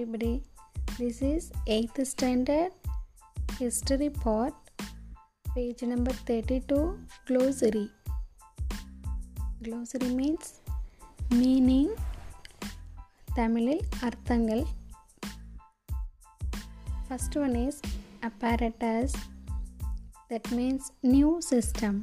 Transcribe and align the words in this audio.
everybody. 0.00 0.42
This 0.98 1.24
is 1.24 1.42
8th 1.66 2.00
standard 2.02 2.72
history 3.60 4.12
part, 4.24 4.54
page 5.54 5.82
number 5.82 6.12
32, 6.26 6.98
glossary. 7.26 7.90
Glossary 9.62 10.10
means 10.14 10.46
meaning, 11.30 11.88
தமிழில் 13.34 13.88
அர்த்தங்கள் 14.00 14.64
first 17.08 17.38
one 17.38 17.54
is 17.54 17.80
apparatus 18.20 19.08
that 20.28 20.42
means 20.50 20.80
new 21.00 21.38
system 21.50 22.00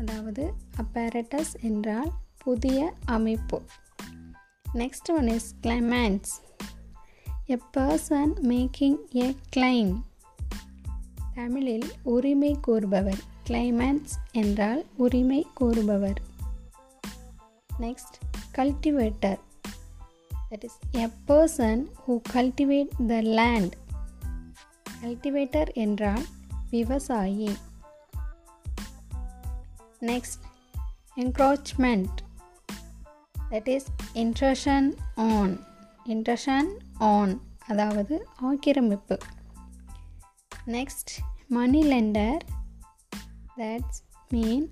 அதாவது 0.00 0.54
apparatus 0.76 1.46
என்றால் 1.60 2.12
புதிய 2.38 2.96
அமைப்பு 3.04 3.62
next 4.74 5.16
one 5.16 5.28
is 5.28 5.54
claimants 5.62 6.30
a 7.50 7.58
person 7.76 8.32
making 8.42 8.96
a 9.14 9.34
claim 9.56 10.02
தமிழில் 11.34 11.92
உரிமை 12.02 12.58
கூறுபவர். 12.60 13.18
Claimants 13.48 14.14
என்றால் 14.32 14.84
உரிமை 14.96 15.46
கூறுபவர். 15.54 16.22
Next 17.80 18.18
cultivator 18.54 19.38
that 20.50 20.64
is 20.64 20.78
a 20.94 21.08
person 21.28 21.86
who 22.08 22.20
cultivate 22.32 23.06
the 23.06 23.20
land 23.20 23.76
cultivator 25.02 25.72
என்றால் 25.74 26.24
விவசாயி. 26.70 27.56
Next 30.00 30.42
encroachment 31.16 32.16
that 33.51 33.69
is 33.69 33.87
intrusion 34.13 34.87
on 35.27 35.53
intrusion 36.05 36.69
on 37.07 37.33
அதாவது 37.67 38.15
ஆக்கிரமிப்பு 38.41 39.17
next 40.67 41.11
money 41.47 41.81
lender 41.83 42.43
that's 43.57 44.01
mean 44.29 44.67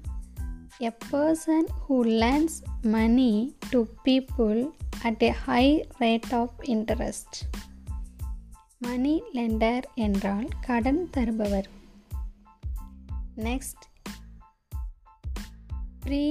a 0.80 0.92
person 1.12 1.68
who 1.84 1.98
lends 2.24 2.56
money 2.88 3.32
to 3.70 3.80
people 4.04 4.60
at 5.04 5.24
a 5.24 5.32
high 5.46 5.66
rate 5.98 6.34
of 6.34 6.58
interest 6.68 7.38
money 8.78 9.16
lender 9.34 9.86
என்றால் 10.00 10.50
கடன் 10.62 11.04
தருபவர் 11.10 11.70
next 13.44 13.86
pre 16.02 16.24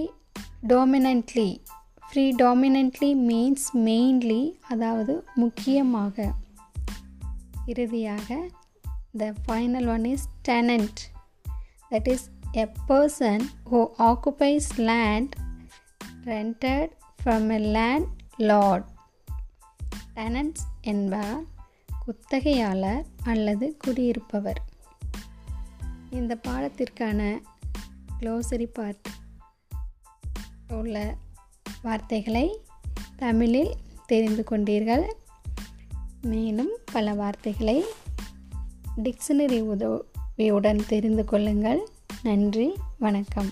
டோமினன்ட்லி 0.69 1.49
predominantly 2.14 3.10
means 3.30 3.66
mainly 3.74 4.52
அதாவது 4.70 5.26
முக்கியமாக. 5.36 6.34
இறுதியாக 7.66 8.38
the 9.18 9.34
final 9.48 9.88
one 9.88 10.06
is 10.06 10.26
tenant 10.48 11.02
that 11.92 12.08
is 12.08 12.30
a 12.54 12.66
person 12.88 13.46
who 13.72 13.86
occupies 14.00 14.70
land 14.78 15.36
rented 16.26 16.90
from 17.24 17.50
a 17.50 17.60
landlord 18.38 18.86
tenants 20.16 20.66
என்பார் 20.82 21.44
குத்தகையாளர் 22.06 23.06
அல்லது 23.24 23.78
குடியிருப்பவர். 23.78 24.62
இந்த 26.10 26.38
பாடத்திற்கான 26.48 27.42
க்ளோசரி 28.20 28.66
பார்ட் 28.66 29.08
உள்ள 30.70 31.18
வார்த்தைகளை 31.82 32.62
தமிழில் 33.16 33.74
தெரிந்து 34.06 34.44
கொண்டீர்கள். 34.52 35.14
மேலும் 36.22 36.78
பல 36.92 37.14
வார்த்தைகளை 37.14 37.84
டிக்ஷனரி 39.04 39.60
உதவியுடன் 39.62 40.82
தெரிந்து 40.88 41.26
கொள்ளுங்கள். 41.26 41.88
நன்றி 42.24 42.74
வணக்கம். 43.00 43.50